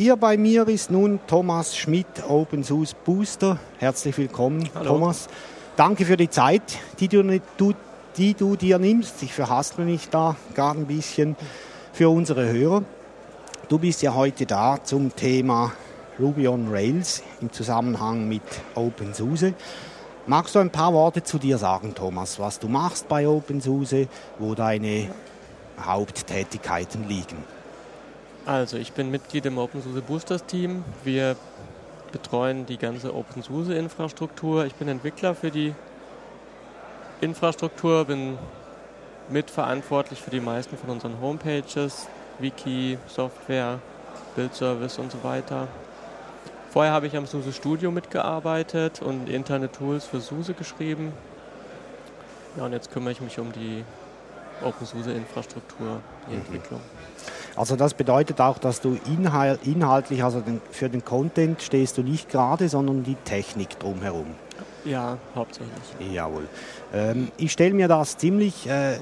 Hier 0.00 0.14
bei 0.14 0.36
mir 0.36 0.68
ist 0.68 0.92
nun 0.92 1.18
Thomas 1.26 1.76
Schmidt, 1.76 2.06
OpenSUSE 2.28 2.94
Booster. 3.04 3.58
Herzlich 3.78 4.16
willkommen, 4.16 4.70
Hallo. 4.72 4.90
Thomas. 4.90 5.26
Danke 5.74 6.04
für 6.04 6.16
die 6.16 6.30
Zeit, 6.30 6.62
die 7.00 7.08
du, 7.08 7.40
du, 7.56 7.74
die 8.16 8.34
du 8.34 8.54
dir 8.54 8.78
nimmst. 8.78 9.20
Ich 9.24 9.34
verhaspel 9.34 9.86
mich 9.86 10.08
da 10.08 10.36
gerade 10.54 10.78
ein 10.78 10.86
bisschen 10.86 11.34
für 11.92 12.10
unsere 12.10 12.46
Hörer. 12.46 12.84
Du 13.68 13.80
bist 13.80 14.00
ja 14.02 14.14
heute 14.14 14.46
da 14.46 14.78
zum 14.84 15.16
Thema 15.16 15.72
Ruby 16.20 16.46
on 16.46 16.68
Rails 16.70 17.24
im 17.40 17.50
Zusammenhang 17.50 18.28
mit 18.28 18.42
OpenSUSE. 18.76 19.54
Magst 20.28 20.54
du 20.54 20.60
ein 20.60 20.70
paar 20.70 20.92
Worte 20.92 21.24
zu 21.24 21.38
dir 21.40 21.58
sagen, 21.58 21.96
Thomas, 21.96 22.38
was 22.38 22.60
du 22.60 22.68
machst 22.68 23.08
bei 23.08 23.26
OpenSUSE, 23.26 24.06
wo 24.38 24.54
deine 24.54 25.10
Haupttätigkeiten 25.84 27.08
liegen? 27.08 27.57
Also 28.48 28.78
ich 28.78 28.94
bin 28.94 29.10
Mitglied 29.10 29.44
im 29.44 29.58
OpenSUSE 29.58 30.00
Boosters 30.00 30.46
Team. 30.46 30.82
Wir 31.04 31.36
betreuen 32.12 32.64
die 32.64 32.78
ganze 32.78 33.14
OpenSUSE 33.14 33.74
Infrastruktur. 33.74 34.64
Ich 34.64 34.74
bin 34.74 34.88
Entwickler 34.88 35.34
für 35.34 35.50
die 35.50 35.74
Infrastruktur, 37.20 38.06
bin 38.06 38.38
mitverantwortlich 39.28 40.22
für 40.22 40.30
die 40.30 40.40
meisten 40.40 40.78
von 40.78 40.88
unseren 40.88 41.20
Homepages, 41.20 42.08
Wiki, 42.38 42.96
Software, 43.06 43.80
Bildservice 44.34 44.98
und 44.98 45.12
so 45.12 45.22
weiter. 45.22 45.68
Vorher 46.70 46.94
habe 46.94 47.06
ich 47.06 47.18
am 47.18 47.26
SUSE 47.26 47.52
Studio 47.52 47.90
mitgearbeitet 47.90 49.02
und 49.02 49.28
interne 49.28 49.70
Tools 49.70 50.06
für 50.06 50.20
SUSE 50.20 50.54
geschrieben. 50.54 51.12
Ja, 52.56 52.64
und 52.64 52.72
jetzt 52.72 52.90
kümmere 52.90 53.12
ich 53.12 53.20
mich 53.20 53.38
um 53.38 53.52
die 53.52 53.84
OpenSUSE 54.64 55.12
Infrastruktur, 55.12 56.00
die 56.28 56.36
mhm. 56.36 56.40
Entwicklung. 56.40 56.80
Also 57.58 57.74
das 57.74 57.94
bedeutet 57.94 58.40
auch, 58.40 58.58
dass 58.58 58.80
du 58.80 58.96
inhaltlich, 59.64 60.22
also 60.22 60.44
für 60.70 60.88
den 60.88 61.04
Content 61.04 61.60
stehst 61.60 61.98
du 61.98 62.02
nicht 62.02 62.30
gerade, 62.30 62.68
sondern 62.68 63.02
die 63.02 63.16
Technik 63.16 63.80
drumherum. 63.80 64.26
Ja, 64.84 65.18
hauptsächlich. 65.34 65.74
Jawohl. 66.12 66.46
Ähm, 66.94 67.32
ich 67.36 67.50
stelle 67.50 67.74
mir 67.74 67.88
das 67.88 68.16
ziemlich 68.16 68.68
äh, 68.68 68.96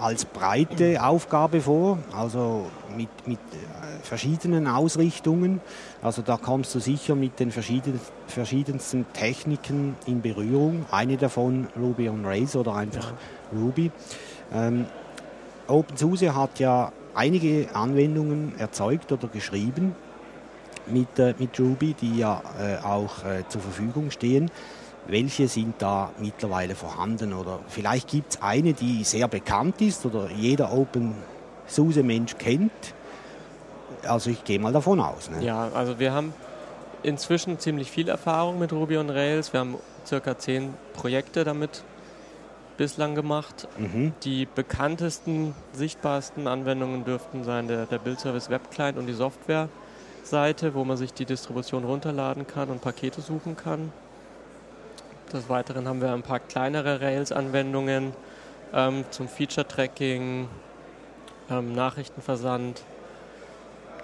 als 0.00 0.24
breite 0.24 1.04
Aufgabe 1.04 1.60
vor, 1.60 1.98
also 2.16 2.66
mit, 2.96 3.10
mit 3.26 3.38
äh, 3.38 4.02
verschiedenen 4.02 4.66
Ausrichtungen. 4.66 5.60
Also 6.00 6.22
da 6.22 6.38
kommst 6.38 6.74
du 6.74 6.80
sicher 6.80 7.14
mit 7.14 7.38
den 7.38 7.50
verschieden, 7.50 8.00
verschiedensten 8.26 9.04
Techniken 9.12 9.96
in 10.06 10.22
Berührung. 10.22 10.86
Eine 10.90 11.18
davon 11.18 11.68
Ruby 11.78 12.08
on 12.08 12.24
Rails 12.24 12.56
oder 12.56 12.74
einfach 12.74 13.12
ja. 13.52 13.58
Ruby. 13.58 13.92
Ähm, 14.52 14.86
OpenSUSE 15.68 16.34
hat 16.34 16.58
ja 16.58 16.90
einige 17.18 17.68
Anwendungen 17.74 18.54
erzeugt 18.58 19.10
oder 19.10 19.28
geschrieben 19.28 19.94
mit, 20.86 21.18
äh, 21.18 21.34
mit 21.38 21.58
Ruby, 21.58 21.94
die 21.94 22.18
ja 22.18 22.40
äh, 22.60 22.84
auch 22.84 23.24
äh, 23.24 23.46
zur 23.48 23.60
Verfügung 23.60 24.10
stehen. 24.10 24.50
Welche 25.06 25.48
sind 25.48 25.74
da 25.78 26.12
mittlerweile 26.18 26.74
vorhanden? 26.74 27.32
Oder 27.32 27.58
vielleicht 27.68 28.08
gibt 28.08 28.34
es 28.34 28.42
eine, 28.42 28.72
die 28.72 29.04
sehr 29.04 29.26
bekannt 29.26 29.80
ist 29.80 30.06
oder 30.06 30.30
jeder 30.30 30.72
OpenSUSE-Mensch 30.72 32.36
kennt. 32.38 32.94
Also 34.06 34.30
ich 34.30 34.44
gehe 34.44 34.60
mal 34.60 34.72
davon 34.72 35.00
aus. 35.00 35.30
Ne? 35.30 35.44
Ja, 35.44 35.70
also 35.74 35.98
wir 35.98 36.12
haben 36.12 36.32
inzwischen 37.02 37.58
ziemlich 37.58 37.90
viel 37.90 38.08
Erfahrung 38.08 38.58
mit 38.58 38.72
Ruby 38.72 38.96
on 38.96 39.10
Rails. 39.10 39.52
Wir 39.52 39.60
haben 39.60 39.76
circa 40.06 40.38
zehn 40.38 40.74
Projekte 40.94 41.42
damit 41.42 41.82
bislang 42.78 43.14
gemacht. 43.14 43.68
Mhm. 43.76 44.14
Die 44.22 44.46
bekanntesten, 44.46 45.54
sichtbarsten 45.74 46.46
Anwendungen 46.46 47.04
dürften 47.04 47.44
sein 47.44 47.68
der, 47.68 47.84
der 47.84 47.98
Bildservice 47.98 48.48
Web 48.48 48.70
Client 48.70 48.96
und 48.96 49.06
die 49.06 49.12
Software-Seite, 49.12 50.74
wo 50.74 50.84
man 50.84 50.96
sich 50.96 51.12
die 51.12 51.26
Distribution 51.26 51.84
runterladen 51.84 52.46
kann 52.46 52.70
und 52.70 52.80
Pakete 52.80 53.20
suchen 53.20 53.56
kann. 53.56 53.92
Des 55.32 55.50
Weiteren 55.50 55.86
haben 55.86 56.00
wir 56.00 56.14
ein 56.14 56.22
paar 56.22 56.40
kleinere 56.40 57.02
Rails-Anwendungen 57.02 58.14
ähm, 58.72 59.04
zum 59.10 59.28
Feature-Tracking, 59.28 60.48
ähm, 61.50 61.74
Nachrichtenversand. 61.74 62.82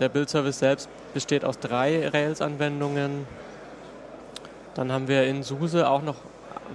Der 0.00 0.08
Bildservice 0.08 0.58
selbst 0.58 0.88
besteht 1.14 1.44
aus 1.44 1.58
drei 1.58 2.08
Rails-Anwendungen. 2.08 3.26
Dann 4.74 4.90
haben 4.90 5.06
wir 5.06 5.24
in 5.24 5.44
SUSE 5.44 5.88
auch 5.88 6.02
noch 6.02 6.16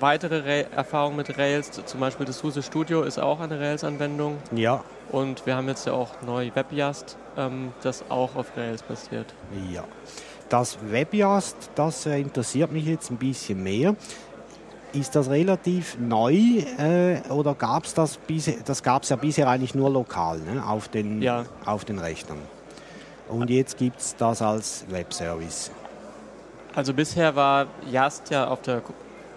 weitere 0.02 0.40
Ra 0.40 0.70
Erfahrungen 0.76 1.18
mit 1.18 1.38
Rails, 1.38 1.72
zum 1.86 2.00
Beispiel 2.00 2.26
das 2.26 2.40
SUSE 2.40 2.64
Studio 2.64 3.04
ist 3.04 3.20
auch 3.20 3.40
eine 3.40 3.60
Rails-Anwendung. 3.60 4.38
Ja. 4.54 4.84
Und 5.12 5.46
wir 5.46 5.56
haben 5.56 5.68
jetzt 5.68 5.86
ja 5.88 5.94
auch 5.94 6.22
neu 6.26 6.52
WebJust, 6.54 7.18
ähm, 7.38 7.74
das 7.82 8.04
auch 8.10 8.36
auf 8.36 8.56
Rails 8.56 8.84
basiert. 8.84 9.34
Ja. 9.72 9.84
Das 10.50 10.78
WebJust, 10.82 11.72
das 11.76 12.06
äh, 12.06 12.20
interessiert 12.20 12.72
mich 12.72 12.86
jetzt 12.86 13.12
ein 13.12 13.18
bisschen 13.18 13.62
mehr. 13.62 13.96
Ist 14.94 15.16
das 15.16 15.30
relativ 15.30 15.98
neu 16.00 16.34
äh, 16.34 17.22
oder 17.30 17.54
gab 17.54 17.86
es 17.86 17.94
das 17.94 18.18
bisher, 18.18 18.56
das 18.66 18.81
gab 18.81 19.04
es 19.04 19.10
ja 19.10 19.16
bisher 19.16 19.48
eigentlich 19.48 19.76
nur 19.76 19.92
lokal 19.92 20.40
ne, 20.40 20.66
auf, 20.66 20.88
den, 20.88 21.22
ja. 21.22 21.46
auf 21.66 21.86
den 21.86 22.00
Rechnern. 22.00 22.40
Und 23.28 23.52
jetzt 23.52 23.78
gibt 23.78 24.00
es 24.00 24.16
das 24.16 24.42
als 24.42 24.86
Webservice. 24.90 25.70
Also 26.74 26.94
bisher 26.94 27.36
war 27.36 27.68
Just 27.92 28.31
ja 28.31 28.48
auf 28.48 28.62
der 28.62 28.81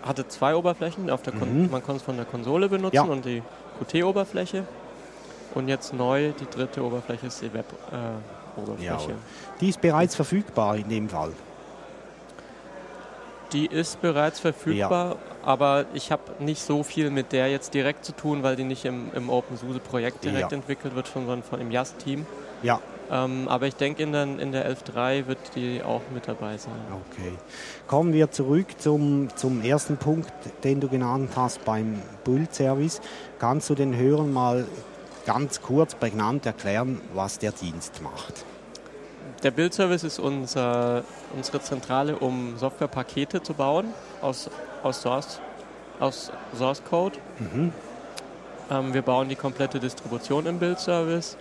hatte 0.02 0.28
zwei 0.28 0.54
Oberflächen. 0.54 1.04
Mhm. 1.04 1.70
Man 1.70 1.82
konnte 1.82 1.96
es 1.96 2.02
von 2.02 2.16
der 2.16 2.24
Konsole 2.24 2.68
benutzen 2.68 2.94
ja. 2.96 3.02
und 3.02 3.24
die 3.24 3.42
Qt-Oberfläche. 3.80 4.64
Und 5.54 5.68
jetzt 5.68 5.92
neu, 5.92 6.32
die 6.32 6.46
dritte 6.46 6.82
Oberfläche 6.82 7.26
ist 7.26 7.42
die 7.42 7.52
Web-Oberfläche. 7.52 9.12
Äh, 9.12 9.60
die 9.60 9.68
ist 9.68 9.80
bereits 9.80 10.14
verfügbar 10.14 10.76
in 10.76 10.88
dem 10.88 11.08
Fall. 11.08 11.32
Die 13.52 13.66
ist 13.66 14.00
bereits 14.00 14.40
verfügbar, 14.40 15.10
ja. 15.10 15.16
aber 15.42 15.84
ich 15.92 16.10
habe 16.10 16.22
nicht 16.38 16.62
so 16.62 16.82
viel 16.82 17.10
mit 17.10 17.32
der 17.32 17.50
jetzt 17.50 17.74
direkt 17.74 18.02
zu 18.02 18.12
tun, 18.12 18.42
weil 18.42 18.56
die 18.56 18.64
nicht 18.64 18.86
im, 18.86 19.10
im 19.14 19.28
OpenSUSE-Projekt 19.28 20.24
direkt 20.24 20.52
ja. 20.52 20.56
entwickelt 20.56 20.94
wird, 20.94 21.08
sondern 21.08 21.42
von 21.42 21.58
dem 21.58 21.70
YAS-Team. 21.70 22.24
Ja. 22.62 22.80
Ähm, 23.12 23.46
aber 23.46 23.66
ich 23.66 23.76
denke, 23.76 24.02
in 24.02 24.12
der, 24.12 24.22
in 24.22 24.52
der 24.52 24.66
11.3 24.74 25.26
wird 25.26 25.38
die 25.54 25.82
auch 25.82 26.00
mit 26.14 26.26
dabei 26.26 26.56
sein. 26.56 26.72
Okay. 27.10 27.32
Kommen 27.86 28.14
wir 28.14 28.30
zurück 28.30 28.68
zum, 28.78 29.28
zum 29.36 29.62
ersten 29.62 29.98
Punkt, 29.98 30.32
den 30.64 30.80
du 30.80 30.88
genannt 30.88 31.32
hast 31.36 31.62
beim 31.66 32.00
Build-Service. 32.24 33.02
Kannst 33.38 33.68
du 33.68 33.74
den 33.74 33.94
Hörern 33.94 34.32
mal 34.32 34.66
ganz 35.26 35.60
kurz, 35.60 35.94
prägnant 35.94 36.46
erklären, 36.46 37.02
was 37.12 37.38
der 37.38 37.52
Dienst 37.52 38.00
macht? 38.02 38.46
Der 39.42 39.50
Build-Service 39.50 40.04
ist 40.04 40.18
unser, 40.18 41.04
unsere 41.36 41.60
Zentrale, 41.60 42.16
um 42.18 42.56
Softwarepakete 42.56 43.42
zu 43.42 43.52
bauen 43.52 43.88
aus, 44.22 44.48
aus, 44.82 45.02
Source, 45.02 45.38
aus 46.00 46.32
Source 46.56 46.82
Code. 46.82 47.18
Mhm. 47.38 47.72
Ähm, 48.70 48.94
wir 48.94 49.02
bauen 49.02 49.28
die 49.28 49.36
komplette 49.36 49.80
Distribution 49.80 50.46
im 50.46 50.58
Build-Service 50.58 51.36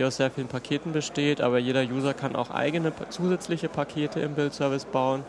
die 0.00 0.04
aus 0.06 0.16
sehr 0.16 0.30
vielen 0.30 0.48
Paketen 0.48 0.92
besteht, 0.92 1.42
aber 1.42 1.58
jeder 1.58 1.82
User 1.82 2.14
kann 2.14 2.34
auch 2.34 2.50
eigene 2.50 2.90
zusätzliche 3.10 3.68
Pakete 3.68 4.20
im 4.20 4.34
Build-Service 4.34 4.86
bauen. 4.86 5.24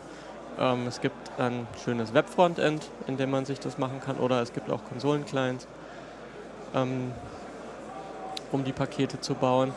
Ähm, 0.58 0.86
es 0.86 1.02
gibt 1.02 1.14
ein 1.38 1.66
schönes 1.84 2.14
Web-Frontend, 2.14 2.88
in 3.06 3.18
dem 3.18 3.30
man 3.30 3.44
sich 3.44 3.60
das 3.60 3.76
machen 3.76 4.00
kann, 4.00 4.16
oder 4.16 4.40
es 4.40 4.54
gibt 4.54 4.70
auch 4.70 4.80
Konsolen-Clients, 4.88 5.66
ähm, 6.74 7.12
um 8.50 8.64
die 8.64 8.72
Pakete 8.72 9.20
zu 9.20 9.34
bauen. 9.34 9.74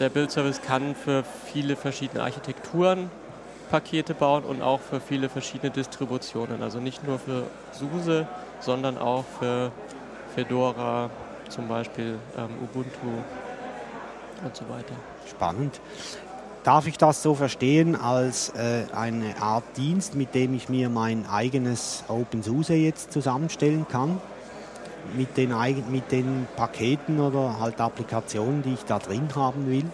Der 0.00 0.08
Build-Service 0.08 0.62
kann 0.62 0.94
für 0.94 1.24
viele 1.52 1.76
verschiedene 1.76 2.22
Architekturen 2.22 3.10
Pakete 3.70 4.14
bauen 4.14 4.44
und 4.44 4.62
auch 4.62 4.80
für 4.80 4.98
viele 4.98 5.28
verschiedene 5.28 5.70
Distributionen. 5.70 6.62
Also 6.62 6.80
nicht 6.80 7.06
nur 7.06 7.18
für 7.18 7.42
SUSE, 7.72 8.26
sondern 8.60 8.96
auch 8.96 9.24
für 9.38 9.72
Fedora, 10.34 11.10
zum 11.50 11.68
Beispiel 11.68 12.18
ähm, 12.38 12.48
Ubuntu 12.62 13.22
und 14.44 14.56
so 14.56 14.68
weiter. 14.68 14.94
Spannend. 15.28 15.80
Darf 16.64 16.86
ich 16.86 16.98
das 16.98 17.22
so 17.22 17.34
verstehen 17.34 17.96
als 17.96 18.50
äh, 18.50 18.84
eine 18.94 19.40
Art 19.40 19.64
Dienst, 19.76 20.14
mit 20.14 20.34
dem 20.34 20.54
ich 20.54 20.68
mir 20.68 20.90
mein 20.90 21.26
eigenes 21.26 22.04
OpenSUSE 22.08 22.74
jetzt 22.74 23.12
zusammenstellen 23.12 23.86
kann? 23.88 24.20
Mit 25.16 25.36
den, 25.36 25.54
mit 25.90 26.12
den 26.12 26.46
Paketen 26.56 27.20
oder 27.20 27.58
halt 27.60 27.80
Applikationen, 27.80 28.62
die 28.62 28.74
ich 28.74 28.84
da 28.84 28.98
drin 28.98 29.28
haben 29.34 29.70
will? 29.70 29.84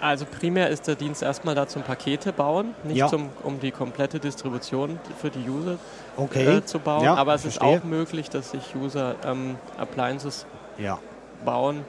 Also 0.00 0.24
primär 0.24 0.68
ist 0.70 0.86
der 0.86 0.94
Dienst 0.94 1.22
erstmal 1.22 1.54
da 1.54 1.66
zum 1.66 1.82
Pakete 1.82 2.32
bauen, 2.32 2.74
nicht 2.84 2.98
ja. 2.98 3.08
zum, 3.08 3.30
um 3.42 3.58
die 3.60 3.72
komplette 3.72 4.20
Distribution 4.20 4.98
für 5.20 5.30
die 5.30 5.48
User 5.48 5.76
okay. 6.16 6.58
äh, 6.58 6.64
zu 6.64 6.78
bauen. 6.78 7.04
Ja, 7.04 7.14
aber 7.14 7.34
es 7.34 7.42
verstehe. 7.42 7.76
ist 7.76 7.82
auch 7.82 7.84
möglich, 7.84 8.30
dass 8.30 8.52
sich 8.52 8.74
User 8.76 9.16
ähm, 9.24 9.56
Appliances 9.76 10.46
ja. 10.78 10.98
bauen, 11.44 11.84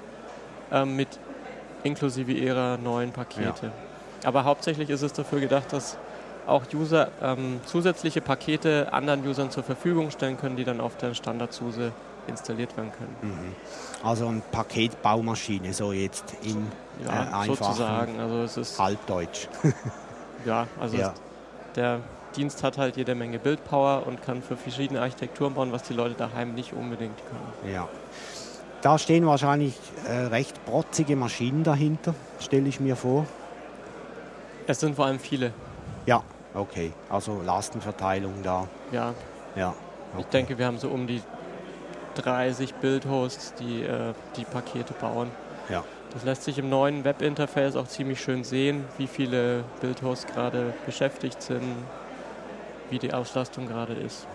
ähm, 0.72 0.96
mit 0.96 1.08
inklusive 1.84 2.32
ihrer 2.32 2.78
neuen 2.78 3.12
Pakete. 3.12 3.68
Ja. 3.68 4.28
Aber 4.28 4.44
hauptsächlich 4.44 4.90
ist 4.90 5.02
es 5.02 5.14
dafür 5.14 5.40
gedacht, 5.40 5.72
dass 5.72 5.98
auch 6.46 6.64
User 6.74 7.10
ähm, 7.22 7.62
zusätzliche 7.66 8.22
Pakete 8.22 8.92
anderen 8.92 9.26
Usern 9.26 9.52
zur 9.52 9.64
Verfügung 9.64 10.12
stellen 10.12 10.38
können, 10.38 10.56
die 10.56 10.64
dann 10.64 10.82
auf 10.82 10.98
der 10.98 11.14
Standard-SUSE 11.14 11.92
installiert 12.28 12.76
werden 12.76 12.92
können. 12.98 13.16
Mhm. 13.22 13.56
Also 14.04 14.28
eine 14.28 14.42
Paketbaumaschine, 14.52 15.74
so 15.74 15.92
jetzt 15.92 16.36
in 16.44 16.68
ja, 17.06 17.44
äh, 17.44 17.48
sozusagen. 17.48 18.20
Also 18.20 18.44
es 18.44 18.58
ist 18.58 18.80
Halbdeutsch. 18.80 19.48
ja, 20.46 20.68
also 20.80 20.98
ja. 20.98 21.14
der 21.76 22.00
Dienst 22.36 22.64
hat 22.64 22.78
halt 22.78 22.98
jede 22.98 23.16
Menge 23.16 23.40
Bildpower 23.40 24.06
und 24.06 24.22
kann 24.22 24.42
für 24.42 24.56
verschiedene 24.56 25.02
Architekturen 25.02 25.54
bauen, 25.54 25.72
was 25.72 25.84
die 25.84 25.94
Leute 25.94 26.16
daheim 26.16 26.54
nicht 26.54 26.74
unbedingt 26.74 27.18
können. 27.18 27.74
Ja. 27.74 27.88
Da 28.82 28.98
stehen 28.98 29.26
wahrscheinlich 29.26 29.78
äh, 30.08 30.28
recht 30.28 30.64
protzige 30.66 31.16
Maschinen 31.18 31.64
dahinter, 31.64 32.16
stelle 32.40 32.70
ich 32.70 32.80
mir 32.80 32.96
vor. 32.96 33.26
Es 34.68 34.80
sind 34.80 34.96
vor 34.96 35.06
allem 35.06 35.20
viele. 35.20 35.52
Ja, 36.06 36.24
okay. 36.54 36.94
Also 37.10 37.42
Lastenverteilung 37.42 38.42
da. 38.42 38.68
Ja. 38.92 39.14
Ja. 39.56 39.74
Okay. 40.14 40.22
Ich 40.22 40.26
denke, 40.28 40.58
wir 40.58 40.66
haben 40.66 40.78
so 40.78 40.90
um 40.90 41.08
die 41.08 41.22
30 42.16 42.76
Bildhosts, 42.76 43.54
die 43.56 43.84
äh, 43.84 44.14
die 44.38 44.46
Pakete 44.46 44.94
bauen. 44.94 45.30
Ja. 45.70 45.84
Das 46.14 46.24
lässt 46.24 46.44
sich 46.44 46.58
im 46.58 46.70
neuen 46.70 47.04
Webinterface 47.04 47.76
auch 47.76 47.88
ziemlich 47.88 48.22
schön 48.22 48.44
sehen, 48.44 48.86
wie 48.98 49.08
viele 49.08 49.64
Bildhosts 49.82 50.26
gerade 50.26 50.74
beschäftigt 50.86 51.42
sind, 51.42 51.62
wie 52.90 52.98
die 52.98 53.14
Auslastung 53.14 53.68
gerade 53.68 53.94
ist. 53.94 54.26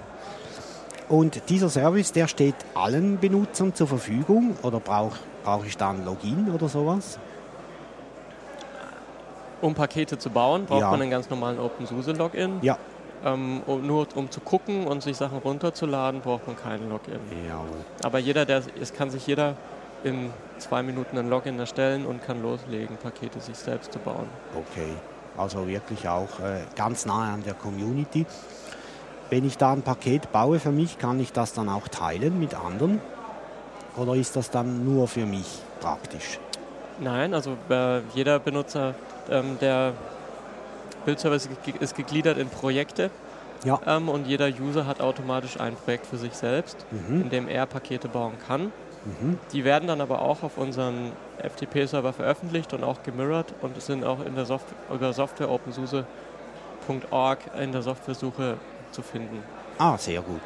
Und 1.09 1.51
dieser 1.51 1.69
Service, 1.69 2.12
der 2.12 2.29
steht 2.29 2.55
allen 2.75 3.19
Benutzern 3.19 3.75
zur 3.75 3.87
Verfügung 3.87 4.56
oder 4.62 4.81
brauche 4.81 5.19
brauch 5.45 5.65
ich 5.65 5.77
da 5.77 5.91
ein 5.91 6.05
Login 6.05 6.51
oder 6.53 6.69
sowas? 6.69 7.19
Um 9.61 9.75
Pakete 9.75 10.19
zu 10.19 10.31
bauen, 10.31 10.67
braucht 10.67 10.81
ja. 10.81 10.91
man 10.91 11.03
einen 11.03 11.11
ganz 11.11 11.31
normalen 11.31 11.59
OpenSUSE-Login. 11.59 12.59
Ja. 12.62 12.79
Ähm, 13.25 13.62
um, 13.67 13.87
nur 13.87 14.06
um 14.17 14.31
zu 14.31 14.41
gucken 14.41 14.87
und 14.87 15.03
sich 15.03 15.17
Sachen 15.17 15.39
runterzuladen, 15.39 16.21
braucht 16.21 16.47
man 16.47 16.56
keinen 16.56 16.91
Login. 16.91 17.21
Jawohl. 17.49 17.85
Aber 18.03 18.19
jeder, 18.19 18.45
der, 18.45 18.62
es 18.81 18.93
kann 18.93 19.11
sich 19.11 19.27
jeder 19.27 19.57
in 20.03 20.31
zwei 20.59 20.83
Minuten 20.83 21.17
ein 21.17 21.31
Login 21.31 21.59
erstellen 21.59 22.05
und 22.05 22.23
kann 22.23 22.43
loslegen, 22.43 22.99
Pakete 22.99 23.41
sich 23.41 23.57
selbst 23.57 23.93
zu 23.93 23.99
bauen. 23.99 24.29
Okay, 24.55 24.93
also 25.39 25.67
wirklich 25.67 26.07
auch 26.07 26.41
äh, 26.41 26.61
ganz 26.77 27.07
nahe 27.07 27.33
an 27.33 27.43
der 27.43 27.55
Community. 27.55 28.27
Wenn 29.31 29.47
ich 29.47 29.56
da 29.56 29.73
ein 29.73 29.82
Paket 29.82 30.32
baue 30.32 30.61
für 30.61 30.71
mich, 30.71 30.99
kann 30.99 31.19
ich 31.21 31.32
das 31.32 31.53
dann 31.53 31.69
auch 31.69 31.88
teilen 31.88 32.38
mit 32.38 32.55
anderen? 32.55 33.00
Oder 33.97 34.15
ist 34.15 34.37
das 34.37 34.50
dann 34.50 34.85
nur 34.85 35.09
für 35.09 35.26
mich 35.26 35.62
praktisch? 35.81 36.38
Nein, 37.00 37.35
also 37.35 37.56
äh, 37.71 38.00
jeder 38.15 38.38
Benutzer, 38.38 38.94
ähm, 39.31 39.59
der 39.61 39.94
Bildservice 41.05 41.49
ist 41.81 41.97
gegliedert 41.97 42.38
in 42.38 42.49
Projekte. 42.49 43.11
Ja. 43.65 43.81
Ähm, 43.87 44.09
und 44.09 44.26
jeder 44.26 44.49
User 44.49 44.87
hat 44.87 45.00
automatisch 45.00 45.59
ein 45.59 45.75
Projekt 45.75 46.06
für 46.06 46.19
sich 46.19 46.35
selbst, 46.35 46.85
mhm. 46.91 47.23
in 47.23 47.31
dem 47.31 47.49
er 47.49 47.67
Pakete 47.67 48.09
bauen 48.09 48.35
kann. 48.47 48.73
Mhm. 49.05 49.38
Die 49.53 49.65
werden 49.65 49.87
dann 49.87 50.00
aber 50.00 50.23
auch 50.23 50.43
auf 50.43 50.56
unseren 50.59 51.12
FTP-Server 51.38 52.12
veröffentlicht 52.12 52.73
und 52.73 52.85
auch 52.85 53.03
gemirrored 53.03 53.55
und 53.61 53.81
sind 53.81 54.05
auch 54.05 54.25
in 54.25 54.35
der 54.35 54.44
Soft 54.47 54.67
über 54.93 55.12
Software 55.12 55.50
OpenSUSE.org 55.50 57.38
in 57.61 57.73
der 57.73 57.82
Softwaresuche 57.82 58.56
zu 58.94 59.02
finden. 59.02 59.43
Ah, 59.79 59.99
sehr 59.99 60.23
gut. 60.23 60.41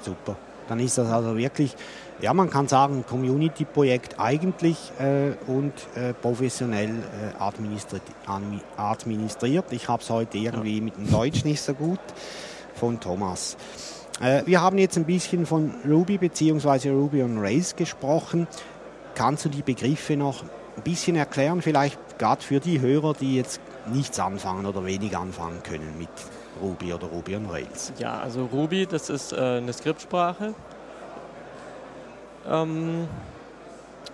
Super. 0.00 0.36
Dann 0.68 0.80
ist 0.80 0.96
das 0.96 1.10
also 1.10 1.36
wirklich, 1.36 1.74
ja, 2.20 2.32
man 2.32 2.48
kann 2.48 2.68
sagen, 2.68 3.04
Community-Projekt 3.08 4.18
eigentlich 4.18 4.92
äh, 4.98 5.32
und 5.50 5.72
äh, 5.94 6.14
professionell 6.14 6.90
äh, 6.90 7.42
administriert, 7.42 8.02
administriert. 8.76 9.66
Ich 9.70 9.88
habe 9.88 10.02
es 10.02 10.10
heute 10.10 10.38
irgendwie 10.38 10.78
ja. 10.78 10.84
mit 10.84 10.96
dem 10.96 11.10
Deutsch 11.10 11.44
nicht 11.44 11.60
so 11.60 11.74
gut 11.74 12.00
von 12.74 13.00
Thomas. 13.00 13.56
Äh, 14.20 14.42
wir 14.46 14.60
haben 14.60 14.78
jetzt 14.78 14.96
ein 14.96 15.04
bisschen 15.04 15.46
von 15.46 15.74
Ruby 15.86 16.18
bzw. 16.18 16.90
Ruby 16.90 17.22
on 17.22 17.38
Rails 17.38 17.76
gesprochen. 17.76 18.46
Kannst 19.14 19.44
du 19.44 19.48
die 19.48 19.62
Begriffe 19.62 20.16
noch 20.16 20.42
ein 20.76 20.82
bisschen 20.82 21.16
erklären, 21.16 21.60
vielleicht 21.60 21.98
gerade 22.18 22.42
für 22.42 22.60
die 22.60 22.80
Hörer, 22.80 23.14
die 23.14 23.36
jetzt 23.36 23.60
nichts 23.92 24.18
anfangen 24.18 24.64
oder 24.64 24.86
wenig 24.86 25.16
anfangen 25.16 25.62
können 25.62 25.98
mit 25.98 26.08
Ruby 26.60 26.92
oder 26.92 27.06
Ruby 27.06 27.36
on 27.36 27.46
Rails? 27.50 27.92
Ja, 27.98 28.20
also 28.20 28.46
Ruby, 28.46 28.86
das 28.86 29.10
ist 29.10 29.32
äh, 29.32 29.36
eine 29.36 29.72
Skriptsprache. 29.72 30.54
Ähm, 32.48 33.08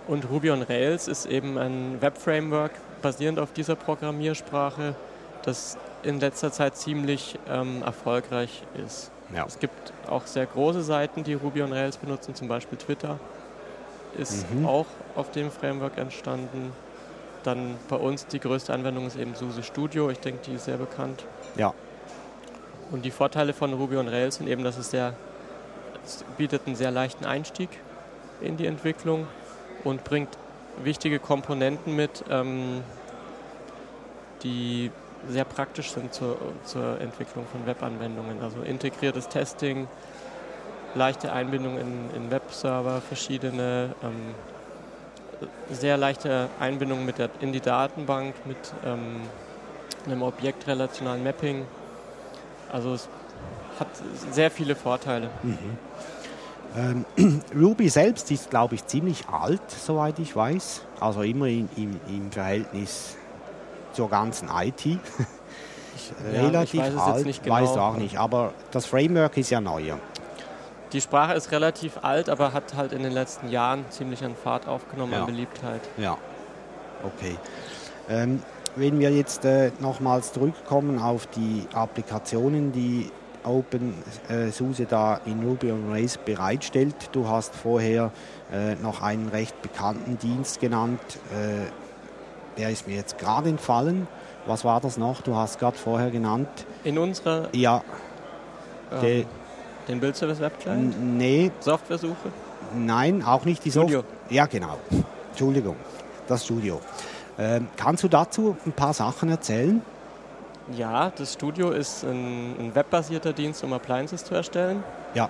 und 0.07 0.29
Ruby 0.29 0.51
on 0.51 0.61
Rails 0.61 1.07
ist 1.07 1.25
eben 1.25 1.57
ein 1.57 2.01
Web-Framework 2.01 2.71
basierend 3.01 3.39
auf 3.39 3.53
dieser 3.53 3.75
Programmiersprache, 3.75 4.95
das 5.43 5.77
in 6.03 6.19
letzter 6.19 6.51
Zeit 6.51 6.77
ziemlich 6.77 7.37
ähm, 7.49 7.83
erfolgreich 7.83 8.63
ist. 8.85 9.11
Ja. 9.33 9.45
Es 9.45 9.59
gibt 9.59 9.93
auch 10.09 10.25
sehr 10.25 10.45
große 10.45 10.81
Seiten, 10.81 11.23
die 11.23 11.33
Ruby 11.33 11.61
on 11.61 11.73
Rails 11.73 11.97
benutzen, 11.97 12.35
zum 12.35 12.47
Beispiel 12.47 12.77
Twitter 12.77 13.19
ist 14.17 14.51
mhm. 14.51 14.65
auch 14.65 14.85
auf 15.15 15.31
dem 15.31 15.51
Framework 15.51 15.97
entstanden. 15.97 16.73
Dann 17.43 17.77
bei 17.87 17.95
uns 17.95 18.25
die 18.27 18.39
größte 18.39 18.73
Anwendung 18.73 19.07
ist 19.07 19.15
eben 19.15 19.35
SUSE 19.35 19.63
Studio. 19.63 20.09
Ich 20.09 20.19
denke, 20.19 20.41
die 20.45 20.53
ist 20.55 20.65
sehr 20.65 20.77
bekannt. 20.77 21.23
Ja. 21.55 21.73
Und 22.91 23.05
die 23.05 23.11
Vorteile 23.11 23.53
von 23.53 23.73
Ruby 23.73 23.97
on 23.97 24.07
Rails 24.07 24.35
sind 24.35 24.47
eben, 24.47 24.63
dass 24.63 24.77
es 24.77 24.91
sehr 24.91 25.13
es 26.05 26.23
bietet 26.37 26.63
einen 26.65 26.75
sehr 26.75 26.91
leichten 26.91 27.25
Einstieg 27.25 27.69
in 28.41 28.57
die 28.57 28.65
Entwicklung 28.65 29.27
und 29.83 30.03
bringt 30.03 30.29
wichtige 30.83 31.19
Komponenten 31.19 31.95
mit, 31.95 32.23
ähm, 32.29 32.81
die 34.43 34.91
sehr 35.27 35.45
praktisch 35.45 35.91
sind 35.91 36.13
zur, 36.13 36.37
zur 36.63 36.99
Entwicklung 37.01 37.45
von 37.51 37.65
Webanwendungen. 37.65 38.41
Also 38.41 38.61
integriertes 38.61 39.27
Testing, 39.27 39.87
leichte 40.95 41.33
Einbindung 41.33 41.77
in, 41.77 42.09
in 42.15 42.31
Webserver, 42.31 43.01
verschiedene, 43.01 43.93
ähm, 44.01 44.33
sehr 45.69 45.97
leichte 45.97 46.49
Einbindung 46.59 47.05
mit 47.05 47.17
der, 47.17 47.29
in 47.41 47.51
die 47.53 47.59
Datenbank, 47.59 48.33
mit 48.45 48.57
ähm, 48.85 49.21
einem 50.05 50.21
objektrelationalen 50.23 51.23
Mapping. 51.23 51.65
Also 52.71 52.93
es 52.93 53.09
hat 53.79 53.87
sehr 54.31 54.51
viele 54.51 54.75
Vorteile. 54.75 55.29
Mhm. 55.43 55.77
Ähm, 56.77 57.05
Ruby 57.55 57.89
selbst 57.89 58.29
ist, 58.31 58.49
glaube 58.49 58.75
ich, 58.75 58.85
ziemlich 58.85 59.27
alt, 59.27 59.61
soweit 59.69 60.19
ich 60.19 60.35
weiß. 60.35 60.83
Also 60.99 61.21
immer 61.21 61.47
in, 61.47 61.69
im, 61.75 61.99
im 62.07 62.31
Verhältnis 62.31 63.15
zur 63.93 64.09
ganzen 64.09 64.49
IT. 64.49 64.85
ja, 64.85 64.97
Relativ 66.41 66.83
ich 66.83 66.95
weiß 66.95 67.01
alt, 67.01 67.25
nicht 67.25 67.43
genau. 67.43 67.55
weißt 67.55 67.75
du 67.75 67.79
auch 67.79 67.97
nicht. 67.97 68.17
Aber 68.17 68.53
das 68.71 68.85
Framework 68.85 69.37
ist 69.37 69.49
ja 69.49 69.61
neuer. 69.61 69.97
Die 70.93 71.01
Sprache 71.01 71.33
ist 71.33 71.51
relativ 71.51 71.99
alt, 72.01 72.29
aber 72.29 72.53
hat 72.53 72.75
halt 72.75 72.93
in 72.93 73.03
den 73.03 73.11
letzten 73.11 73.49
Jahren 73.49 73.85
ziemlich 73.89 74.23
an 74.23 74.35
Fahrt 74.35 74.67
aufgenommen, 74.67 75.13
ja. 75.13 75.19
an 75.19 75.25
Beliebtheit. 75.27 75.81
Ja, 75.97 76.17
okay. 77.03 77.37
Ähm, 78.09 78.41
wenn 78.75 78.99
wir 78.99 79.11
jetzt 79.11 79.45
äh, 79.45 79.71
nochmals 79.79 80.33
zurückkommen 80.33 80.99
auf 80.99 81.27
die 81.27 81.65
Applikationen, 81.73 82.71
die 82.71 83.11
OpenSUSE 83.43 84.83
äh, 84.83 84.85
da 84.85 85.19
in 85.25 85.43
Ruby 85.43 85.71
on 85.71 85.91
Rails 85.91 86.17
bereitstellt. 86.17 86.95
Du 87.11 87.27
hast 87.27 87.55
vorher 87.55 88.11
äh, 88.51 88.75
noch 88.75 89.01
einen 89.01 89.29
recht 89.29 89.61
bekannten 89.61 90.17
Dienst 90.17 90.59
genannt, 90.59 90.99
äh, 91.31 91.69
der 92.59 92.69
ist 92.71 92.87
mir 92.87 92.95
jetzt 92.95 93.17
gerade 93.17 93.49
entfallen. 93.49 94.07
Was 94.45 94.65
war 94.65 94.81
das 94.81 94.97
noch? 94.97 95.21
Du 95.21 95.35
hast 95.35 95.59
gerade 95.59 95.77
vorher 95.77 96.11
genannt. 96.11 96.49
In 96.83 96.97
unserer. 96.97 97.49
Ja. 97.53 97.83
Ähm, 99.01 99.25
den 99.87 99.99
Bildservice 99.99 100.39
Web 100.39 100.59
Client? 100.59 100.95
Nee. 101.17 101.51
Softwaresuche? 101.59 102.31
Nein, 102.75 103.23
auch 103.23 103.45
nicht 103.45 103.63
die 103.65 103.69
Software. 103.69 104.03
Ja, 104.29 104.45
genau. 104.45 104.77
Entschuldigung. 105.29 105.75
Das 106.27 106.45
Studio. 106.45 106.81
Ähm, 107.39 107.69
kannst 107.77 108.03
du 108.03 108.09
dazu 108.09 108.57
ein 108.65 108.73
paar 108.73 108.93
Sachen 108.93 109.29
erzählen? 109.29 109.81
Ja, 110.75 111.11
das 111.15 111.33
Studio 111.33 111.71
ist 111.71 112.03
ein, 112.03 112.55
ein 112.59 112.75
webbasierter 112.75 113.31
Dienst, 113.31 113.63
um 113.63 113.71
Appliances 113.71 114.25
zu 114.25 114.35
erstellen. 114.35 114.83
Ja. 115.13 115.29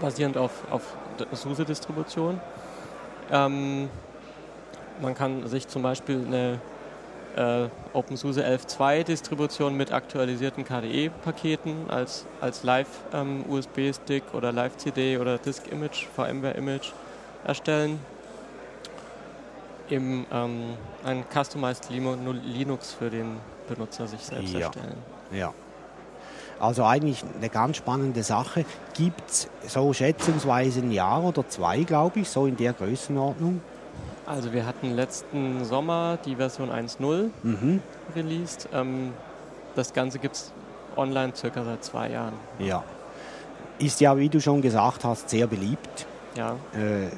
Basierend 0.00 0.38
auf, 0.38 0.50
auf 0.70 0.82
SUSE-Distribution. 1.32 2.40
Ähm, 3.30 3.88
man 5.00 5.14
kann 5.14 5.46
sich 5.46 5.68
zum 5.68 5.82
Beispiel 5.82 6.24
eine 6.26 6.60
äh, 7.36 7.68
OpenSUSE 7.92 8.44
11.2 8.44 9.04
Distribution 9.04 9.76
mit 9.76 9.92
aktualisierten 9.92 10.64
KDE-Paketen 10.64 11.90
als, 11.90 12.26
als 12.40 12.62
Live-USB-Stick 12.62 14.22
ähm, 14.32 14.38
oder 14.38 14.50
Live-CD 14.50 15.18
oder 15.18 15.38
Disk-Image, 15.38 16.06
VMware-Image 16.16 16.92
erstellen. 17.44 18.00
Im, 19.88 20.26
ähm, 20.32 20.74
ein 21.04 21.24
Customized 21.32 21.90
Linux 21.90 22.92
für 22.92 23.10
den 23.10 23.36
Benutzer 23.68 24.06
sich 24.06 24.20
selbst 24.20 24.54
ja. 24.54 24.60
erstellen. 24.60 24.96
Ja. 25.32 25.52
Also 26.60 26.84
eigentlich 26.84 27.24
eine 27.36 27.48
ganz 27.48 27.76
spannende 27.76 28.22
Sache. 28.22 28.64
Gibt 28.94 29.28
es 29.28 29.48
so 29.66 29.92
schätzungsweise 29.92 30.80
ein 30.80 30.92
Jahr 30.92 31.22
oder 31.24 31.46
zwei, 31.48 31.82
glaube 31.82 32.20
ich, 32.20 32.28
so 32.28 32.46
in 32.46 32.56
der 32.56 32.72
Größenordnung? 32.72 33.60
Also 34.26 34.52
wir 34.52 34.64
hatten 34.64 34.94
letzten 34.94 35.64
Sommer 35.64 36.18
die 36.24 36.36
Version 36.36 36.70
1.0 36.70 37.30
mhm. 37.42 37.82
released. 38.16 38.68
Ähm, 38.72 39.12
das 39.74 39.92
Ganze 39.92 40.18
gibt 40.18 40.36
es 40.36 40.52
online 40.96 41.34
circa 41.34 41.64
seit 41.64 41.84
zwei 41.84 42.10
Jahren. 42.10 42.34
Ja. 42.58 42.82
Ist 43.78 44.00
ja, 44.00 44.16
wie 44.16 44.28
du 44.28 44.40
schon 44.40 44.62
gesagt 44.62 45.04
hast, 45.04 45.28
sehr 45.28 45.46
beliebt. 45.46 46.06
Ja. 46.34 46.56
äh, 46.76 47.06
äh, 47.06 47.10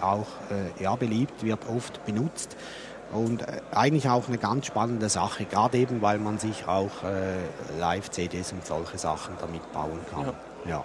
auch 0.00 0.26
äh, 0.50 0.82
ja, 0.82 0.94
beliebt, 0.96 1.42
wird 1.42 1.60
oft 1.68 2.04
benutzt. 2.04 2.56
Und 3.12 3.42
eigentlich 3.72 4.08
auch 4.08 4.28
eine 4.28 4.36
ganz 4.36 4.66
spannende 4.66 5.08
Sache, 5.08 5.46
gerade 5.46 5.78
eben, 5.78 6.02
weil 6.02 6.18
man 6.18 6.38
sich 6.38 6.68
auch 6.68 7.04
äh, 7.04 7.78
Live-CDs 7.80 8.52
und 8.52 8.66
solche 8.66 8.98
Sachen 8.98 9.34
damit 9.40 9.72
bauen 9.72 10.00
kann. 10.10 10.34
Ja. 10.66 10.84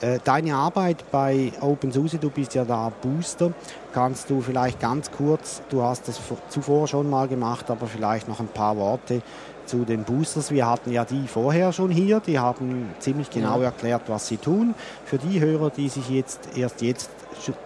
Äh, 0.00 0.18
deine 0.22 0.54
Arbeit 0.54 1.10
bei 1.10 1.52
OpenSUSE, 1.60 2.18
du 2.18 2.30
bist 2.30 2.54
ja 2.54 2.64
da 2.64 2.92
Booster, 3.00 3.52
kannst 3.92 4.28
du 4.28 4.40
vielleicht 4.40 4.78
ganz 4.78 5.10
kurz, 5.10 5.62
du 5.70 5.82
hast 5.82 6.08
das 6.08 6.20
zuvor 6.50 6.86
schon 6.88 7.08
mal 7.08 7.26
gemacht, 7.26 7.70
aber 7.70 7.86
vielleicht 7.86 8.28
noch 8.28 8.38
ein 8.38 8.48
paar 8.48 8.76
Worte 8.76 9.22
zu 9.66 9.84
den 9.84 10.04
Boosters. 10.04 10.50
Wir 10.50 10.66
hatten 10.66 10.92
ja 10.92 11.04
die 11.04 11.26
vorher 11.26 11.72
schon 11.72 11.90
hier, 11.90 12.20
die 12.20 12.38
haben 12.38 12.94
ziemlich 12.98 13.30
genau 13.30 13.60
erklärt, 13.60 14.02
was 14.08 14.28
sie 14.28 14.36
tun. 14.36 14.74
Für 15.04 15.18
die 15.18 15.40
Hörer, 15.40 15.70
die 15.70 15.88
sich 15.88 16.08
jetzt 16.08 16.56
erst 16.56 16.82
jetzt 16.82 17.10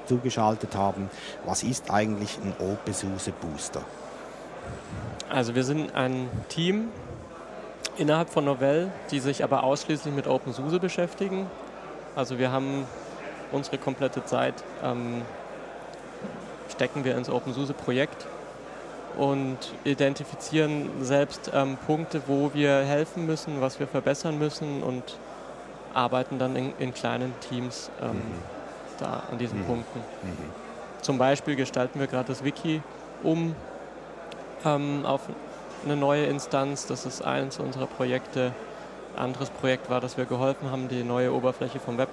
zugeschaltet 0.06 0.74
haben, 0.76 1.10
was 1.44 1.62
ist 1.62 1.90
eigentlich 1.90 2.38
ein 2.42 2.54
OpenSUSE 2.58 3.32
Booster? 3.32 3.82
Also 5.28 5.54
wir 5.54 5.64
sind 5.64 5.94
ein 5.94 6.28
Team 6.48 6.88
innerhalb 7.96 8.30
von 8.30 8.44
Novell, 8.44 8.90
die 9.10 9.20
sich 9.20 9.44
aber 9.44 9.62
ausschließlich 9.62 10.14
mit 10.14 10.26
OpenSUSE 10.26 10.80
beschäftigen. 10.80 11.46
Also 12.16 12.38
wir 12.38 12.50
haben 12.50 12.86
unsere 13.52 13.78
komplette 13.78 14.24
Zeit 14.24 14.54
ähm, 14.82 15.22
stecken 16.70 17.04
wir 17.04 17.16
ins 17.16 17.28
OpenSUSE-Projekt 17.28 18.26
und 19.16 19.58
identifizieren 19.84 20.90
selbst 21.00 21.50
ähm, 21.54 21.76
Punkte, 21.86 22.22
wo 22.26 22.52
wir 22.54 22.78
helfen 22.84 23.26
müssen, 23.26 23.60
was 23.60 23.80
wir 23.80 23.86
verbessern 23.86 24.38
müssen 24.38 24.82
und 24.82 25.18
arbeiten 25.94 26.38
dann 26.38 26.54
in, 26.56 26.72
in 26.78 26.94
kleinen 26.94 27.32
Teams 27.40 27.90
ähm, 28.00 28.10
mhm. 28.10 28.20
da 28.98 29.22
an 29.30 29.38
diesen 29.38 29.60
mhm. 29.60 29.64
Punkten. 29.64 29.98
Mhm. 29.98 30.36
Zum 31.02 31.18
Beispiel 31.18 31.56
gestalten 31.56 32.00
wir 32.00 32.06
gerade 32.06 32.28
das 32.28 32.44
Wiki 32.44 32.82
um 33.22 33.54
ähm, 34.64 35.04
auf 35.04 35.22
eine 35.84 35.96
neue 35.96 36.26
Instanz. 36.26 36.86
Das 36.86 37.06
ist 37.06 37.22
eines 37.22 37.58
unserer 37.58 37.86
Projekte. 37.86 38.52
Anderes 39.16 39.50
Projekt 39.50 39.90
war, 39.90 40.00
dass 40.00 40.16
wir 40.16 40.26
geholfen 40.26 40.70
haben, 40.70 40.88
die 40.88 41.02
neue 41.02 41.32
Oberfläche 41.32 41.80
vom 41.80 41.98
Web, 41.98 42.08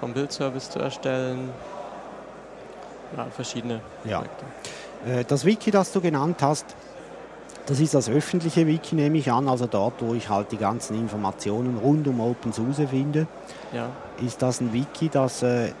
vom 0.00 0.14
Bildservice 0.14 0.70
zu 0.70 0.78
erstellen. 0.78 1.50
Ja, 3.16 3.26
verschiedene 3.26 3.80
ja. 4.04 4.18
Projekte. 4.18 4.44
Äh, 4.44 4.73
das 5.28 5.44
Wiki, 5.44 5.70
das 5.70 5.92
du 5.92 6.00
genannt 6.00 6.38
hast, 6.40 6.66
das 7.66 7.80
ist 7.80 7.94
das 7.94 8.10
öffentliche 8.10 8.66
Wiki, 8.66 8.94
nehme 8.94 9.16
ich 9.18 9.30
an, 9.30 9.48
also 9.48 9.66
dort, 9.66 9.94
wo 10.00 10.14
ich 10.14 10.28
halt 10.28 10.52
die 10.52 10.58
ganzen 10.58 10.98
Informationen 10.98 11.78
rund 11.78 12.06
um 12.06 12.20
OpenSUSE 12.20 12.88
finde. 12.88 13.26
Ja. 13.72 13.88
Ist 14.24 14.42
das 14.42 14.60
ein 14.60 14.72
Wiki, 14.72 15.08
das 15.08 15.42
äh, 15.42 15.72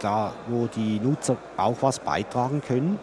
da, 0.00 0.32
wo 0.48 0.66
die 0.66 0.98
Nutzer 0.98 1.36
auch 1.56 1.76
was 1.80 2.00
beitragen 2.00 2.60
können? 2.66 2.98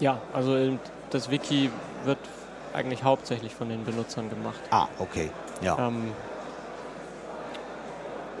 Ja, 0.00 0.18
also 0.32 0.78
das 1.10 1.30
Wiki 1.30 1.70
wird 2.04 2.18
eigentlich 2.74 3.02
hauptsächlich 3.02 3.54
von 3.54 3.70
den 3.70 3.84
Benutzern 3.84 4.28
gemacht. 4.28 4.60
Ah, 4.70 4.86
okay. 4.98 5.30
Ja. 5.62 5.88
Ähm, 5.88 6.12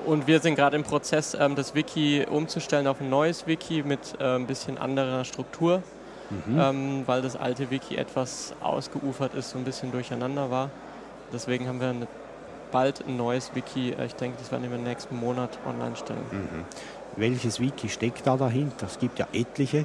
und 0.04 0.26
wir 0.26 0.40
sind 0.40 0.54
gerade 0.54 0.76
im 0.76 0.84
Prozess, 0.84 1.34
ähm, 1.34 1.56
das 1.56 1.74
Wiki 1.74 2.26
umzustellen 2.28 2.86
auf 2.86 3.00
ein 3.00 3.08
neues 3.08 3.46
Wiki 3.46 3.82
mit 3.82 4.20
äh, 4.20 4.36
ein 4.36 4.46
bisschen 4.46 4.76
anderer 4.78 5.24
Struktur 5.24 5.82
mhm. 6.30 6.58
ähm, 6.58 7.02
weil 7.06 7.22
das 7.22 7.36
alte 7.36 7.70
Wiki 7.70 7.96
etwas 7.96 8.54
ausgeufert 8.60 9.34
ist, 9.34 9.50
so 9.50 9.58
ein 9.58 9.64
bisschen 9.64 9.92
durcheinander 9.92 10.50
war. 10.50 10.70
Deswegen 11.32 11.68
haben 11.68 11.80
wir 11.80 11.88
eine, 11.88 12.06
bald 12.70 13.04
ein 13.06 13.16
neues 13.16 13.54
Wiki. 13.54 13.92
Äh, 13.92 14.06
ich 14.06 14.14
denke, 14.14 14.38
das 14.38 14.50
werden 14.50 14.68
wir 14.68 14.76
im 14.76 14.84
nächsten 14.84 15.16
Monat 15.16 15.58
online 15.66 15.96
stellen. 15.96 16.24
Mhm. 16.30 16.64
Welches 17.16 17.60
Wiki 17.60 17.88
steckt 17.88 18.26
da 18.26 18.36
dahinter? 18.36 18.86
Es 18.86 18.98
gibt 18.98 19.18
ja 19.18 19.26
etliche. 19.32 19.84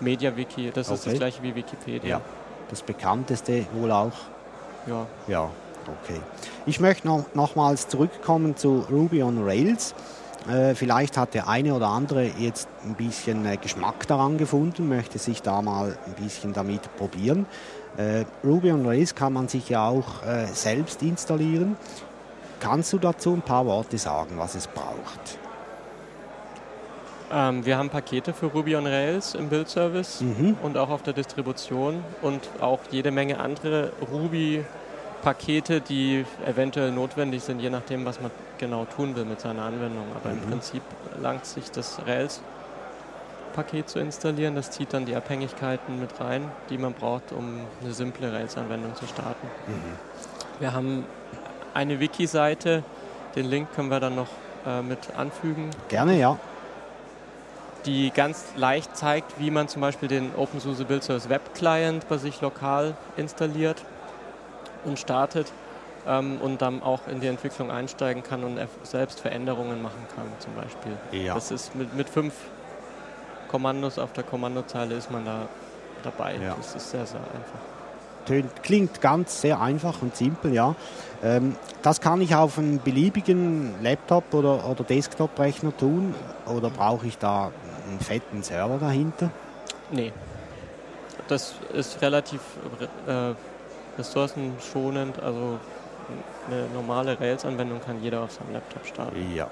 MediaWiki, 0.00 0.72
das 0.72 0.88
okay. 0.88 0.94
ist 0.94 1.06
das 1.06 1.14
gleiche 1.14 1.42
wie 1.42 1.54
Wikipedia. 1.54 2.08
Ja, 2.08 2.20
das 2.68 2.82
bekannteste 2.82 3.66
wohl 3.72 3.90
auch. 3.90 4.12
Ja. 4.86 5.06
Ja, 5.26 5.50
okay. 5.84 6.20
Ich 6.66 6.80
möchte 6.80 7.06
noch, 7.06 7.24
nochmals 7.34 7.88
zurückkommen 7.88 8.56
zu 8.56 8.84
Ruby 8.90 9.22
on 9.22 9.42
Rails. 9.42 9.94
Äh, 10.48 10.74
vielleicht 10.74 11.16
hat 11.16 11.34
der 11.34 11.48
eine 11.48 11.74
oder 11.74 11.88
andere 11.88 12.30
jetzt 12.38 12.68
ein 12.84 12.94
bisschen 12.94 13.44
äh, 13.46 13.56
Geschmack 13.56 14.06
daran 14.06 14.38
gefunden, 14.38 14.88
möchte 14.88 15.18
sich 15.18 15.42
da 15.42 15.60
mal 15.60 15.98
ein 16.06 16.22
bisschen 16.22 16.52
damit 16.52 16.94
probieren. 16.96 17.46
Äh, 17.96 18.24
Ruby 18.44 18.70
on 18.70 18.86
Rails 18.86 19.14
kann 19.14 19.32
man 19.32 19.48
sich 19.48 19.68
ja 19.68 19.88
auch 19.88 20.22
selbst 20.52 21.02
installieren. 21.02 21.76
Kannst 22.60 22.92
du 22.92 22.98
dazu 22.98 23.32
ein 23.32 23.42
paar 23.42 23.66
Worte 23.66 23.98
sagen, 23.98 24.38
was 24.38 24.54
es 24.54 24.66
braucht? 24.66 25.38
Ähm, 27.32 27.66
wir 27.66 27.76
haben 27.76 27.90
Pakete 27.90 28.32
für 28.32 28.46
Ruby 28.46 28.76
on 28.76 28.86
Rails 28.86 29.34
im 29.34 29.48
Build-Service 29.48 30.20
mhm. 30.20 30.56
und 30.62 30.76
auch 30.78 30.90
auf 30.90 31.02
der 31.02 31.12
Distribution 31.12 32.04
und 32.22 32.48
auch 32.60 32.80
jede 32.90 33.10
Menge 33.10 33.40
andere 33.40 33.92
Ruby 34.12 34.64
Pakete, 35.22 35.80
die 35.80 36.24
eventuell 36.46 36.92
notwendig 36.92 37.42
sind, 37.42 37.60
je 37.60 37.70
nachdem, 37.70 38.04
was 38.04 38.20
man 38.20 38.30
genau 38.58 38.84
tun 38.84 39.16
will 39.16 39.24
mit 39.24 39.40
seiner 39.40 39.62
Anwendung. 39.62 40.04
Aber 40.14 40.32
mhm. 40.32 40.42
im 40.42 40.50
Prinzip 40.50 40.82
langt 41.20 41.46
sich 41.46 41.70
das 41.70 41.98
Rails-Paket 42.06 43.88
zu 43.88 43.98
installieren. 43.98 44.54
Das 44.54 44.70
zieht 44.70 44.92
dann 44.92 45.06
die 45.06 45.16
Abhängigkeiten 45.16 46.00
mit 46.00 46.20
rein, 46.20 46.50
die 46.70 46.78
man 46.78 46.92
braucht, 46.92 47.32
um 47.32 47.60
eine 47.82 47.92
simple 47.92 48.32
Rails-Anwendung 48.32 48.94
zu 48.94 49.06
starten. 49.06 49.46
Mhm. 49.66 50.60
Wir 50.60 50.72
haben 50.72 51.04
eine 51.74 52.00
Wiki-Seite, 52.00 52.82
den 53.34 53.46
Link 53.46 53.74
können 53.74 53.90
wir 53.90 54.00
dann 54.00 54.14
noch 54.14 54.28
äh, 54.66 54.82
mit 54.82 54.98
anfügen. 55.16 55.70
Gerne, 55.88 56.18
ja. 56.18 56.38
Die 57.84 58.10
ganz 58.10 58.46
leicht 58.56 58.96
zeigt, 58.96 59.38
wie 59.38 59.50
man 59.50 59.68
zum 59.68 59.82
Beispiel 59.82 60.08
den 60.08 60.34
OpenSUSE 60.34 60.84
Build 60.84 61.04
Service 61.04 61.28
Web 61.28 61.54
Client 61.54 62.08
bei 62.08 62.16
sich 62.16 62.40
lokal 62.40 62.96
installiert 63.16 63.84
und 64.84 64.98
startet 64.98 65.52
ähm, 66.06 66.38
und 66.40 66.62
dann 66.62 66.82
auch 66.82 67.08
in 67.08 67.20
die 67.20 67.26
Entwicklung 67.26 67.70
einsteigen 67.70 68.22
kann 68.22 68.44
und 68.44 68.58
selbst 68.82 69.20
Veränderungen 69.20 69.82
machen 69.82 70.06
kann 70.14 70.26
zum 70.38 70.54
Beispiel. 70.54 71.24
Ja. 71.24 71.34
Das 71.34 71.50
ist 71.50 71.74
mit, 71.74 71.94
mit 71.94 72.08
fünf 72.08 72.34
Kommandos 73.48 73.98
auf 73.98 74.12
der 74.12 74.24
Kommandozeile 74.24 74.94
ist 74.94 75.10
man 75.10 75.24
da 75.24 75.48
dabei. 76.02 76.36
Ja. 76.36 76.54
Das 76.56 76.74
ist 76.74 76.90
sehr, 76.90 77.06
sehr 77.06 77.20
einfach. 77.20 78.52
klingt 78.62 79.00
ganz 79.00 79.40
sehr 79.40 79.60
einfach 79.60 80.02
und 80.02 80.16
simpel, 80.16 80.52
ja. 80.52 80.74
Ähm, 81.22 81.56
das 81.82 82.00
kann 82.00 82.20
ich 82.20 82.34
auf 82.34 82.58
einem 82.58 82.80
beliebigen 82.80 83.74
Laptop 83.82 84.34
oder, 84.34 84.68
oder 84.68 84.84
Desktop-Rechner 84.84 85.76
tun 85.76 86.14
oder 86.46 86.70
brauche 86.70 87.06
ich 87.06 87.18
da 87.18 87.52
einen 87.88 88.00
fetten 88.00 88.42
Server 88.42 88.78
dahinter? 88.78 89.30
Nee. 89.90 90.12
Das 91.28 91.54
ist 91.72 92.02
relativ 92.02 92.40
äh, 93.06 93.34
ressourcenschonend. 93.98 95.22
Also 95.22 95.58
eine 96.48 96.66
normale 96.74 97.18
Rails-Anwendung 97.18 97.80
kann 97.80 98.02
jeder 98.02 98.22
auf 98.22 98.32
seinem 98.32 98.52
Laptop 98.52 98.86
starten. 98.86 99.16
Ja. 99.34 99.50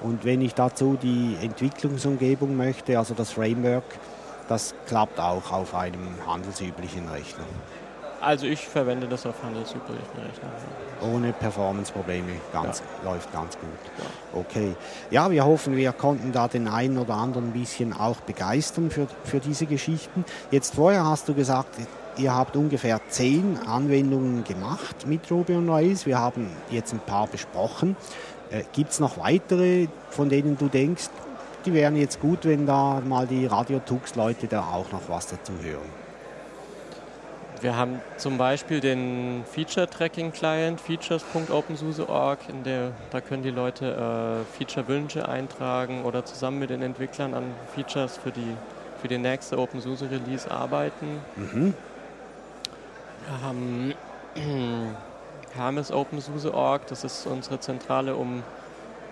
Und 0.00 0.24
wenn 0.24 0.40
ich 0.40 0.54
dazu 0.54 0.98
die 1.00 1.36
Entwicklungsumgebung 1.40 2.56
möchte, 2.56 2.98
also 2.98 3.14
das 3.14 3.32
Framework, 3.32 3.84
das 4.48 4.74
klappt 4.86 5.20
auch 5.20 5.52
auf 5.52 5.74
einem 5.74 6.08
handelsüblichen 6.26 7.08
Rechner. 7.08 7.44
Also 8.20 8.46
ich 8.46 8.68
verwende 8.68 9.08
das 9.08 9.26
auf 9.26 9.42
handelsüblichen 9.42 10.04
Rechnern. 10.16 10.52
Ohne 11.12 11.32
Performance-Probleme, 11.32 12.30
ganz, 12.52 12.80
ja. 13.02 13.10
läuft 13.10 13.32
ganz 13.32 13.58
gut. 13.58 13.68
Ja. 13.98 14.38
Okay. 14.40 14.76
Ja, 15.10 15.28
wir 15.30 15.44
hoffen, 15.44 15.76
wir 15.76 15.92
konnten 15.92 16.30
da 16.30 16.46
den 16.46 16.68
einen 16.68 16.98
oder 16.98 17.14
anderen 17.14 17.48
ein 17.48 17.52
bisschen 17.52 17.92
auch 17.92 18.20
begeistern 18.20 18.92
für, 18.92 19.08
für 19.24 19.40
diese 19.40 19.66
Geschichten. 19.66 20.24
Jetzt 20.52 20.76
vorher 20.76 21.04
hast 21.04 21.28
du 21.28 21.34
gesagt, 21.34 21.74
Ihr 22.18 22.34
habt 22.34 22.56
ungefähr 22.56 23.00
zehn 23.08 23.58
Anwendungen 23.66 24.44
gemacht 24.44 25.06
mit 25.06 25.30
Ruby 25.30 25.54
on 25.54 25.70
Rails. 25.70 26.04
Wir 26.04 26.18
haben 26.18 26.48
jetzt 26.70 26.92
ein 26.92 27.00
paar 27.00 27.26
besprochen. 27.26 27.96
Äh, 28.50 28.64
Gibt 28.72 28.90
es 28.90 29.00
noch 29.00 29.18
weitere, 29.18 29.88
von 30.10 30.28
denen 30.28 30.58
du 30.58 30.68
denkst, 30.68 31.08
die 31.64 31.72
wären 31.72 31.96
jetzt 31.96 32.20
gut, 32.20 32.44
wenn 32.44 32.66
da 32.66 33.00
mal 33.04 33.26
die 33.26 33.46
Radio-Tux-Leute 33.46 34.46
da 34.46 34.60
auch 34.60 34.90
noch 34.92 35.08
was 35.08 35.28
dazu 35.28 35.52
hören? 35.62 36.02
Wir 37.62 37.76
haben 37.76 38.00
zum 38.16 38.38
Beispiel 38.38 38.80
den 38.80 39.44
Feature-Tracking-Client, 39.50 40.80
features.opensuse.org, 40.80 42.40
in 42.48 42.64
der 42.64 42.90
da 43.10 43.20
können 43.20 43.44
die 43.44 43.50
Leute 43.50 43.86
äh, 43.86 44.58
Feature-Wünsche 44.58 45.28
eintragen 45.28 46.02
oder 46.02 46.24
zusammen 46.24 46.58
mit 46.58 46.70
den 46.70 46.82
Entwicklern 46.82 47.34
an 47.34 47.44
Features 47.72 48.18
für 48.18 48.32
die, 48.32 48.56
für 49.00 49.06
die 49.06 49.18
nächste 49.18 49.58
OpenSUSE-Release 49.58 50.50
arbeiten. 50.50 51.20
Mhm. 51.36 51.74
Wir 53.28 53.40
haben 53.42 53.94
Hermes 55.54 55.92
OpenSUSE.org, 55.92 56.86
das 56.86 57.04
ist 57.04 57.26
unsere 57.26 57.60
Zentrale, 57.60 58.16
um 58.16 58.42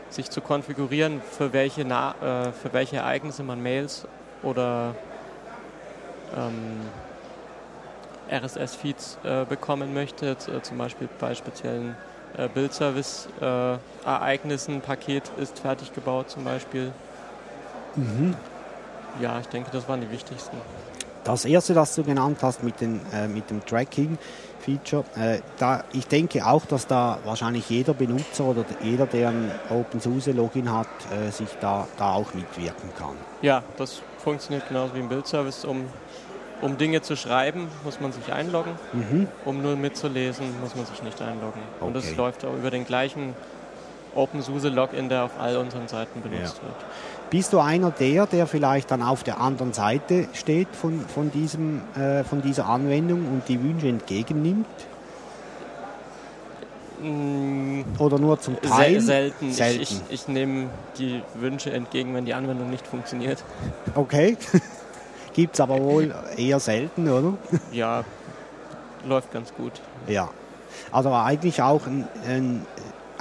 sich 0.09 0.31
zu 0.31 0.41
konfigurieren, 0.41 1.21
für 1.23 1.53
welche, 1.53 1.85
Na 1.85 2.15
äh, 2.21 2.53
für 2.53 2.73
welche 2.73 2.97
Ereignisse 2.97 3.43
man 3.43 3.63
Mails 3.63 4.07
oder 4.43 4.95
ähm, 6.37 6.81
RSS-Feeds 8.31 9.19
äh, 9.23 9.45
bekommen 9.45 9.93
möchte, 9.95 10.31
äh, 10.31 10.63
zum 10.63 10.79
Beispiel 10.79 11.11
bei 11.19 11.35
speziellen 11.35 11.95
äh, 12.37 12.49
Bildservice-Ereignissen. 12.49 14.81
Paket 14.81 15.31
ist 15.37 15.59
fertig 15.59 15.93
gebaut 15.93 16.31
zum 16.31 16.45
Beispiel. 16.45 16.93
Mhm. 17.97 18.35
Ja, 19.21 19.41
ich 19.41 19.49
denke, 19.49 19.71
das 19.73 19.89
waren 19.89 20.01
die 20.01 20.11
wichtigsten. 20.11 20.57
Das 21.25 21.45
erste, 21.45 21.75
das 21.75 21.95
du 21.95 22.03
genannt 22.03 22.39
hast 22.43 22.63
mit, 22.63 22.81
den, 22.81 23.01
äh, 23.13 23.29
mit 23.29 23.51
dem 23.51 23.65
Tracking-Feature, 23.65 25.05
äh, 25.17 25.41
da, 25.59 25.85
ich 25.93 26.07
denke 26.07 26.47
auch, 26.47 26.65
dass 26.65 26.87
da 26.87 27.19
wahrscheinlich 27.25 27.69
jeder 27.69 27.93
Benutzer 27.93 28.45
oder 28.45 28.65
jeder, 28.83 29.07
der 29.07 29.29
ein 29.29 29.51
OpenSUSE-Login 29.69 30.73
hat, 30.73 30.89
äh, 31.13 31.31
sich 31.31 31.49
da, 31.61 31.87
da 31.99 32.15
auch 32.15 32.33
mitwirken 32.33 32.91
kann. 32.99 33.17
Ja, 33.43 33.63
das 33.77 34.01
funktioniert 34.19 34.67
genauso 34.69 34.95
wie 34.95 35.01
im 35.01 35.09
Bildservice. 35.09 35.65
Um, 35.65 35.85
um 36.63 36.79
Dinge 36.79 37.03
zu 37.03 37.17
schreiben, 37.17 37.69
muss 37.85 38.01
man 38.01 38.13
sich 38.13 38.33
einloggen. 38.33 38.73
Mhm. 38.93 39.29
Um 39.45 39.63
nur 39.63 39.77
mitzulesen, 39.77 40.47
muss 40.61 40.75
man 40.75 40.87
sich 40.87 41.03
nicht 41.03 41.21
einloggen. 41.21 41.63
Okay. 41.77 41.87
Und 41.87 41.95
das 41.95 42.15
läuft 42.17 42.45
auch 42.45 42.55
über 42.55 42.71
den 42.71 42.87
gleichen 42.87 43.35
OpenSUSE-Login, 44.15 45.09
der 45.09 45.25
auf 45.25 45.33
all 45.39 45.57
unseren 45.57 45.89
Seiten 45.89 46.21
benutzt 46.23 46.59
ja. 46.59 46.69
wird. 46.69 46.77
Bist 47.31 47.53
du 47.53 47.61
einer 47.61 47.93
der, 47.93 48.27
der 48.27 48.49
vielleicht 48.49 48.91
dann 48.91 49.03
auf 49.03 49.23
der 49.23 49.41
anderen 49.41 49.73
Seite 49.73 50.27
steht 50.33 50.69
von, 50.73 51.01
von, 51.01 51.31
diesem, 51.31 51.81
äh, 51.95 52.25
von 52.25 52.43
dieser 52.43 52.67
Anwendung 52.67 53.27
und 53.29 53.43
die 53.49 53.63
Wünsche 53.63 53.87
entgegennimmt? 53.87 54.67
Mm. 57.01 57.83
Oder 57.99 58.19
nur 58.19 58.41
zum 58.41 58.61
Teil? 58.61 59.01
selten. 59.01 59.53
selten. 59.53 59.83
Ich, 59.83 59.93
ich, 59.93 60.01
ich 60.11 60.29
nehme 60.29 60.71
die 60.99 61.23
Wünsche 61.35 61.73
entgegen, 61.73 62.15
wenn 62.15 62.25
die 62.25 62.35
Anwendung 62.35 62.69
nicht 62.69 62.87
funktioniert. 62.87 63.43
Okay. 63.95 64.37
Gibt 65.33 65.55
es 65.55 65.61
aber 65.61 65.81
wohl 65.81 66.13
eher 66.37 66.59
selten, 66.59 67.09
oder? 67.09 67.35
Ja, 67.71 68.05
läuft 69.07 69.33
ganz 69.33 69.55
gut. 69.55 69.73
Ja. 70.09 70.31
Also 70.91 71.13
eigentlich 71.13 71.63
auch 71.63 71.87
ein, 71.87 72.09
ein 72.27 72.67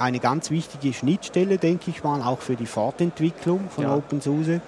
eine 0.00 0.18
ganz 0.18 0.50
wichtige 0.50 0.92
Schnittstelle, 0.92 1.58
denke 1.58 1.90
ich 1.90 2.02
mal, 2.02 2.22
auch 2.22 2.40
für 2.40 2.56
die 2.56 2.66
Fortentwicklung 2.66 3.68
von 3.70 3.84
ja. 3.84 3.94
OpenSUSE. 3.94 4.60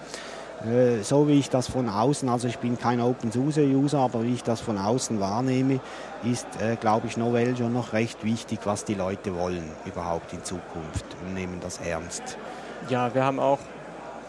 Äh, 0.65 1.03
so 1.03 1.27
wie 1.27 1.39
ich 1.39 1.51
das 1.51 1.69
von 1.69 1.89
außen, 1.89 2.29
also 2.29 2.47
ich 2.47 2.59
bin 2.59 2.79
kein 2.79 3.01
OpenSUSE-User, 3.01 3.99
aber 3.99 4.23
wie 4.23 4.35
ich 4.35 4.45
das 4.45 4.61
von 4.61 4.79
außen 4.79 5.19
wahrnehme, 5.19 5.81
ist, 6.31 6.47
äh, 6.61 6.77
glaube 6.77 7.09
ich, 7.09 7.17
Novell 7.17 7.57
schon 7.57 7.73
noch 7.73 7.93
recht 7.93 8.23
wichtig, 8.25 8.61
was 8.65 8.85
die 8.85 8.95
Leute 8.95 9.35
wollen 9.35 9.65
überhaupt 9.87 10.33
in 10.33 10.45
Zukunft 10.45 11.05
und 11.25 11.35
nehmen 11.35 11.59
das 11.61 11.81
ernst. 11.81 12.39
Ja, 12.89 13.13
wir 13.15 13.25
haben 13.25 13.41
auch 13.41 13.59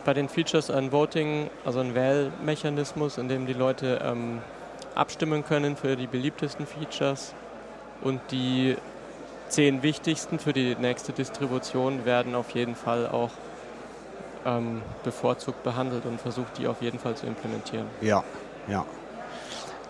bei 0.05 0.13
den 0.13 0.27
Features 0.27 0.69
ein 0.69 0.91
Voting, 0.91 1.49
also 1.65 1.79
ein 1.79 1.93
Wählmechanismus, 1.93 3.17
in 3.17 3.27
dem 3.27 3.45
die 3.45 3.53
Leute 3.53 4.01
ähm, 4.03 4.39
abstimmen 4.95 5.45
können 5.45 5.75
für 5.75 5.95
die 5.95 6.07
beliebtesten 6.07 6.65
Features 6.65 7.33
und 8.01 8.19
die 8.31 8.75
zehn 9.53 9.83
wichtigsten 9.83 10.39
für 10.39 10.51
die 10.51 10.75
nächste 10.75 11.13
Distribution 11.13 12.05
werden 12.05 12.33
auf 12.33 12.51
jeden 12.51 12.75
Fall 12.75 13.07
auch 13.07 13.29
ähm, 14.45 14.81
bevorzugt 15.03 15.63
behandelt 15.63 16.05
und 16.05 16.19
versucht, 16.19 16.57
die 16.57 16.67
auf 16.67 16.81
jeden 16.81 16.99
Fall 16.99 17.15
zu 17.15 17.27
implementieren. 17.27 17.85
Ja, 18.01 18.23
ja. 18.67 18.85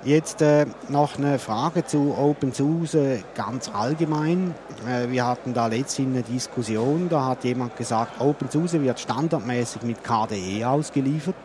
Jetzt 0.03 0.41
äh, 0.41 0.65
noch 0.89 1.17
eine 1.17 1.39
Frage 1.39 1.86
zu 1.86 2.13
OpenSUSE 2.17 3.24
ganz 3.36 3.72
allgemein. 3.74 4.53
Äh, 4.86 5.10
wir 5.10 5.25
hatten 5.25 5.53
da 5.53 5.67
letztens 5.67 6.10
eine 6.10 6.24
Diskussion, 6.24 7.08
da 7.08 7.27
hat 7.27 7.46
jemand 7.46 7.77
gesagt, 7.77 8.20
OpenSUSE 8.20 8.84
wird 8.84 9.00
standardmäßig 9.00 9.84
mit 9.84 10.03
KDE 10.03 10.65
ausgeliefert. 10.65 11.36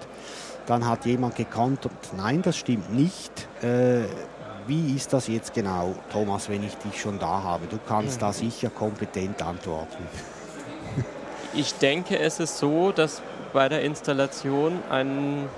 Dann 0.66 0.86
hat 0.88 1.06
jemand 1.06 1.36
gekontert, 1.36 1.92
nein, 2.16 2.42
das 2.42 2.56
stimmt 2.56 2.92
nicht. 2.92 3.46
Äh, 3.62 4.06
wie 4.68 4.94
ist 4.94 5.12
das 5.12 5.26
jetzt 5.28 5.54
genau, 5.54 5.94
Thomas, 6.12 6.48
wenn 6.48 6.62
ich 6.62 6.76
dich 6.76 7.00
schon 7.00 7.18
da 7.18 7.42
habe? 7.42 7.66
Du 7.66 7.78
kannst 7.88 8.20
da 8.20 8.32
sicher 8.32 8.68
kompetent 8.68 9.42
antworten. 9.42 10.06
Ich 11.54 11.74
denke, 11.74 12.18
es 12.18 12.38
ist 12.38 12.58
so, 12.58 12.92
dass 12.92 13.22
bei 13.52 13.68
der 13.68 13.82
Installation 13.82 14.78
ein 14.90 15.48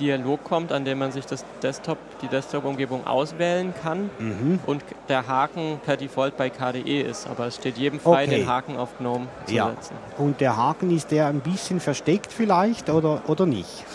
Dialog 0.00 0.42
kommt, 0.44 0.72
an 0.72 0.84
dem 0.84 0.98
man 0.98 1.12
sich 1.12 1.26
das 1.26 1.44
Desktop, 1.62 1.98
die 2.22 2.28
Desktop-Umgebung 2.28 3.06
auswählen 3.06 3.74
kann 3.82 4.10
mhm. 4.18 4.60
und 4.66 4.82
der 5.08 5.26
Haken 5.26 5.80
per 5.84 5.96
Default 5.96 6.36
bei 6.36 6.50
KDE 6.50 7.02
ist. 7.02 7.26
Aber 7.26 7.46
es 7.46 7.56
steht 7.56 7.78
jedem 7.78 8.00
frei, 8.00 8.24
okay. 8.24 8.38
den 8.38 8.48
Haken 8.48 8.76
auf 8.76 8.96
GNOME 8.98 9.26
zu 9.46 9.54
ja. 9.54 9.70
setzen. 9.70 9.96
Und 10.18 10.40
der 10.40 10.56
Haken 10.56 10.94
ist 10.94 11.10
der 11.10 11.26
ein 11.26 11.40
bisschen 11.40 11.80
versteckt 11.80 12.32
vielleicht 12.32 12.90
oder, 12.90 13.22
oder 13.26 13.46
nicht? 13.46 13.84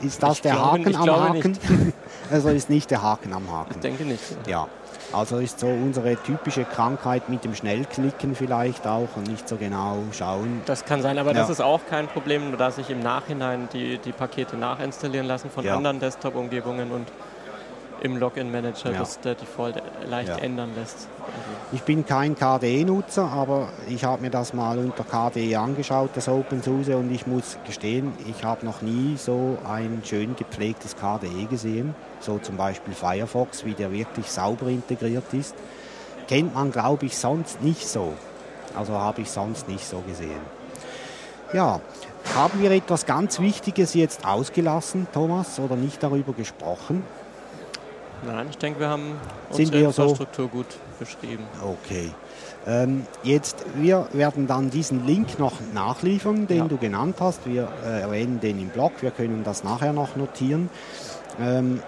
Ist 0.00 0.22
das 0.22 0.34
ich 0.34 0.42
der 0.42 0.54
glaube, 0.54 0.84
Haken 0.84 0.96
am 0.96 1.10
Haken? 1.10 1.50
Nicht. 1.52 1.60
also 2.30 2.48
ist 2.48 2.70
nicht 2.70 2.90
der 2.90 3.02
Haken 3.02 3.32
am 3.32 3.50
Haken. 3.50 3.74
Ich 3.74 3.80
denke 3.80 4.04
nicht. 4.04 4.22
Ja. 4.46 4.50
ja. 4.50 4.68
Also 5.12 5.38
ist 5.38 5.60
so 5.60 5.68
unsere 5.68 6.16
typische 6.16 6.64
Krankheit 6.64 7.28
mit 7.28 7.44
dem 7.44 7.54
Schnellklicken 7.54 8.34
vielleicht 8.34 8.86
auch 8.86 9.08
und 9.16 9.28
nicht 9.28 9.48
so 9.48 9.56
genau 9.56 9.98
schauen. 10.12 10.62
Das 10.66 10.84
kann 10.84 11.00
sein, 11.00 11.18
aber 11.18 11.32
ja. 11.32 11.40
das 11.40 11.50
ist 11.50 11.60
auch 11.60 11.80
kein 11.88 12.08
Problem, 12.08 12.48
nur 12.48 12.58
dass 12.58 12.76
sich 12.76 12.90
im 12.90 13.00
Nachhinein 13.00 13.68
die, 13.72 13.98
die 13.98 14.12
Pakete 14.12 14.56
nachinstallieren 14.56 15.26
lassen 15.26 15.48
von 15.48 15.64
ja. 15.64 15.76
anderen 15.76 16.00
Desktop-Umgebungen 16.00 16.90
und 16.90 17.06
im 18.02 18.16
Login-Manager 18.16 18.92
ja. 18.92 18.98
das 18.98 19.20
der 19.20 19.34
Default 19.34 19.82
leicht 20.08 20.28
ja. 20.28 20.38
ändern 20.38 20.70
lässt. 20.76 21.08
Ich 21.72 21.82
bin 21.82 22.06
kein 22.06 22.36
KDE-Nutzer, 22.36 23.28
aber 23.30 23.68
ich 23.88 24.04
habe 24.04 24.22
mir 24.22 24.30
das 24.30 24.54
mal 24.54 24.78
unter 24.78 25.04
KDE 25.04 25.56
angeschaut, 25.56 26.10
das 26.14 26.28
OpenSUSE, 26.28 26.96
und 26.96 27.12
ich 27.12 27.26
muss 27.26 27.58
gestehen, 27.66 28.12
ich 28.28 28.44
habe 28.44 28.64
noch 28.64 28.82
nie 28.82 29.16
so 29.16 29.58
ein 29.68 30.02
schön 30.04 30.36
gepflegtes 30.36 30.96
KDE 30.96 31.46
gesehen. 31.46 31.94
So 32.20 32.38
zum 32.38 32.56
Beispiel 32.56 32.94
Firefox, 32.94 33.64
wie 33.64 33.74
der 33.74 33.92
wirklich 33.92 34.30
sauber 34.30 34.68
integriert 34.68 35.32
ist. 35.32 35.54
Kennt 36.28 36.54
man, 36.54 36.72
glaube 36.72 37.06
ich, 37.06 37.16
sonst 37.16 37.62
nicht 37.62 37.86
so. 37.86 38.12
Also 38.76 38.94
habe 38.94 39.22
ich 39.22 39.30
sonst 39.30 39.68
nicht 39.68 39.86
so 39.86 40.00
gesehen. 40.00 40.40
Ja, 41.52 41.80
haben 42.34 42.60
wir 42.60 42.70
etwas 42.72 43.06
ganz 43.06 43.38
Wichtiges 43.40 43.94
jetzt 43.94 44.26
ausgelassen, 44.26 45.06
Thomas, 45.12 45.58
oder 45.58 45.76
nicht 45.76 46.02
darüber 46.02 46.32
gesprochen? 46.32 47.02
Nein, 48.24 48.46
ich 48.50 48.58
denke, 48.58 48.80
wir 48.80 48.88
haben 48.88 49.12
unsere 49.50 49.72
wir 49.72 49.86
Infrastruktur 49.88 50.46
so? 50.46 50.48
gut 50.48 50.66
beschrieben. 50.98 51.44
Okay. 51.62 52.10
Ähm, 52.66 53.06
jetzt, 53.22 53.64
wir 53.76 54.08
werden 54.12 54.46
dann 54.46 54.70
diesen 54.70 55.06
Link 55.06 55.38
noch 55.38 55.52
nachliefern, 55.72 56.46
den 56.46 56.58
ja. 56.58 56.64
du 56.64 56.76
genannt 56.78 57.16
hast. 57.20 57.46
Wir 57.46 57.68
äh, 57.84 58.00
erwähnen 58.00 58.40
den 58.40 58.60
im 58.60 58.68
Blog, 58.68 58.92
wir 59.00 59.10
können 59.10 59.44
das 59.44 59.62
nachher 59.62 59.92
noch 59.92 60.16
notieren. 60.16 60.68
Ähm, 61.40 61.80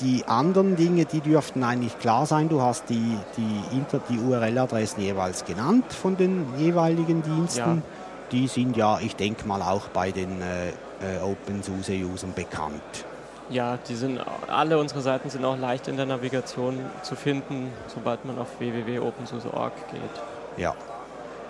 die 0.00 0.24
anderen 0.26 0.76
Dinge, 0.76 1.04
die 1.04 1.20
dürften 1.20 1.62
eigentlich 1.62 1.98
klar 1.98 2.24
sein. 2.24 2.48
Du 2.48 2.62
hast 2.62 2.88
die, 2.88 3.18
die, 3.36 3.82
die 4.08 4.18
URL-Adressen 4.18 5.02
jeweils 5.02 5.44
genannt 5.44 5.92
von 5.92 6.16
den 6.16 6.46
jeweiligen 6.56 7.22
Diensten. 7.22 7.58
Ja. 7.58 7.82
Die 8.32 8.48
sind 8.48 8.76
ja, 8.76 8.98
ich 9.00 9.16
denke 9.16 9.46
mal, 9.46 9.60
auch 9.60 9.88
bei 9.88 10.10
den 10.10 10.40
äh, 10.40 10.68
äh 10.68 11.20
OpenSUSE-Usern 11.22 12.32
bekannt. 12.34 13.04
Ja, 13.50 13.78
die 13.88 13.96
sind, 13.96 14.20
alle 14.48 14.78
unsere 14.78 15.00
Seiten 15.00 15.28
sind 15.28 15.44
auch 15.44 15.58
leicht 15.58 15.88
in 15.88 15.96
der 15.96 16.06
Navigation 16.06 16.78
zu 17.02 17.16
finden, 17.16 17.72
sobald 17.92 18.24
man 18.24 18.38
auf 18.38 18.60
www.opensource.org 18.60 19.72
geht. 19.90 20.22
Ja, 20.56 20.74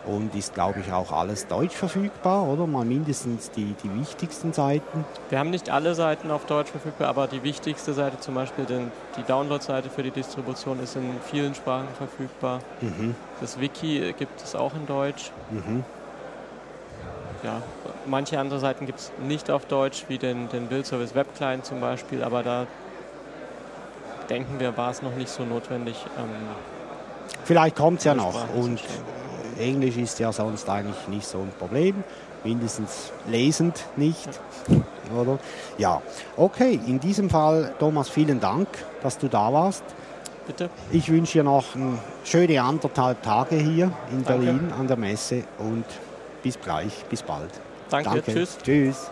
und 0.06 0.34
ist, 0.34 0.54
glaube 0.54 0.80
ich, 0.80 0.92
auch 0.92 1.12
alles 1.12 1.46
deutsch 1.46 1.74
verfügbar, 1.74 2.46
oder? 2.46 2.66
Mal 2.66 2.86
mindestens 2.86 3.50
die, 3.50 3.74
die 3.84 4.00
wichtigsten 4.00 4.54
Seiten. 4.54 5.04
Wir 5.28 5.38
haben 5.38 5.50
nicht 5.50 5.68
alle 5.68 5.94
Seiten 5.94 6.30
auf 6.30 6.46
Deutsch 6.46 6.70
verfügbar, 6.70 7.08
aber 7.08 7.26
die 7.26 7.42
wichtigste 7.42 7.92
Seite, 7.92 8.18
zum 8.18 8.34
Beispiel 8.34 8.64
den, 8.64 8.90
die 9.18 9.22
Download-Seite 9.22 9.90
für 9.90 10.02
die 10.02 10.10
Distribution, 10.10 10.80
ist 10.82 10.96
in 10.96 11.16
vielen 11.30 11.54
Sprachen 11.54 11.88
verfügbar. 11.98 12.60
Mhm. 12.80 13.14
Das 13.42 13.60
Wiki 13.60 14.14
gibt 14.16 14.42
es 14.42 14.54
auch 14.54 14.74
in 14.74 14.86
Deutsch. 14.86 15.32
Mhm 15.50 15.84
ja, 17.42 17.62
manche 18.06 18.38
andere 18.38 18.60
Seiten 18.60 18.86
gibt 18.86 18.98
es 18.98 19.12
nicht 19.22 19.50
auf 19.50 19.64
Deutsch, 19.66 20.04
wie 20.08 20.18
den, 20.18 20.48
den 20.48 20.66
Bildservice 20.66 21.14
Web 21.14 21.34
Client 21.36 21.64
zum 21.64 21.80
Beispiel, 21.80 22.22
aber 22.22 22.42
da 22.42 22.66
denken 24.28 24.60
wir, 24.60 24.76
war 24.76 24.90
es 24.90 25.02
noch 25.02 25.14
nicht 25.14 25.30
so 25.30 25.44
notwendig. 25.44 25.96
Ähm, 26.18 26.28
Vielleicht 27.44 27.76
kommt 27.76 27.98
es 27.98 28.04
ja 28.04 28.14
noch 28.14 28.54
und 28.54 28.80
Englisch 29.58 29.96
ist 29.96 30.18
ja 30.18 30.32
sonst 30.32 30.68
eigentlich 30.68 31.08
nicht 31.08 31.26
so 31.26 31.38
ein 31.38 31.52
Problem, 31.58 32.04
mindestens 32.44 33.12
lesend 33.28 33.84
nicht. 33.96 34.28
Ja. 34.68 35.20
Oder? 35.20 35.38
Ja, 35.76 36.02
okay, 36.36 36.78
in 36.86 37.00
diesem 37.00 37.28
Fall, 37.28 37.74
Thomas, 37.78 38.08
vielen 38.08 38.38
Dank, 38.40 38.68
dass 39.02 39.18
du 39.18 39.28
da 39.28 39.52
warst. 39.52 39.82
Bitte. 40.46 40.70
Ich 40.90 41.10
wünsche 41.10 41.38
dir 41.38 41.44
noch 41.44 41.64
schöne 42.24 42.62
anderthalb 42.62 43.22
Tage 43.22 43.56
hier 43.56 43.92
in 44.10 44.24
Danke. 44.24 44.44
Berlin 44.44 44.72
an 44.78 44.86
der 44.86 44.96
Messe 44.96 45.44
und 45.58 45.84
bis 46.42 46.60
gleich, 46.60 47.04
bis 47.08 47.22
bald. 47.22 47.50
Danke, 47.90 48.10
Danke. 48.10 48.32
tschüss. 48.32 48.58
Tschüss. 48.62 49.10